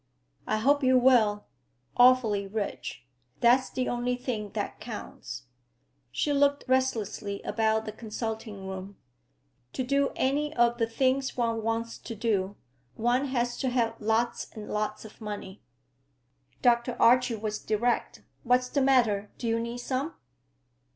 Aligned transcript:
"I 0.47 0.57
hope 0.57 0.83
you 0.83 0.97
will; 0.97 1.45
awfully 1.95 2.47
rich. 2.47 3.05
That's 3.39 3.69
the 3.69 3.87
only 3.87 4.15
thing 4.15 4.49
that 4.53 4.79
counts." 4.79 5.43
She 6.11 6.33
looked 6.33 6.63
restlessly 6.67 7.39
about 7.43 7.85
the 7.85 7.91
consulting 7.91 8.65
room. 8.67 8.97
"To 9.73 9.83
do 9.83 10.09
any 10.15 10.55
of 10.55 10.79
the 10.79 10.87
things 10.87 11.37
one 11.37 11.61
wants 11.61 11.99
to 11.99 12.15
do, 12.15 12.55
one 12.95 13.25
has 13.25 13.57
to 13.59 13.69
have 13.69 13.93
lots 13.99 14.47
and 14.55 14.67
lots 14.67 15.05
of 15.05 15.21
money." 15.21 15.61
Dr. 16.63 16.99
Archie 16.99 17.35
was 17.35 17.59
direct. 17.59 18.23
"What's 18.41 18.69
the 18.69 18.81
matter? 18.81 19.29
Do 19.37 19.47
you 19.47 19.59
need 19.59 19.77
some?" 19.81 20.15